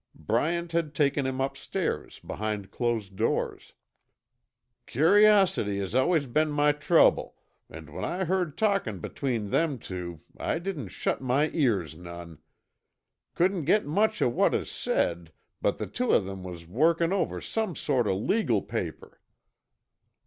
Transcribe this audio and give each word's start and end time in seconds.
Bryant 0.15 0.71
had 0.71 0.95
taken 0.95 1.27
him 1.27 1.39
upstairs, 1.39 2.17
behind 2.21 2.71
closed 2.71 3.15
doors. 3.15 3.73
"Curiosity 4.87 5.77
has 5.77 5.93
allus 5.93 6.25
been 6.25 6.49
my 6.49 6.71
trouble, 6.71 7.35
an' 7.69 7.93
when 7.93 8.03
I 8.03 8.23
heard 8.25 8.57
talkin' 8.57 8.97
between 8.97 9.51
them 9.51 9.77
two, 9.77 10.21
I 10.35 10.57
didn't 10.57 10.87
shut 10.87 11.21
my 11.21 11.51
ears 11.53 11.93
none. 11.95 12.39
Couldn't 13.35 13.65
git 13.65 13.85
much 13.85 14.23
o' 14.23 14.27
what 14.27 14.55
uz 14.55 14.71
said, 14.71 15.31
but 15.61 15.77
the 15.77 15.85
two 15.85 16.13
of 16.13 16.27
'em 16.27 16.43
was 16.43 16.65
workin' 16.65 17.13
over 17.13 17.39
some 17.39 17.75
sort 17.75 18.07
o' 18.07 18.17
legal 18.17 18.63
paper." 18.63 19.21